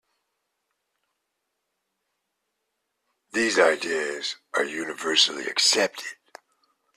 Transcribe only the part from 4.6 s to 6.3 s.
universally accepted.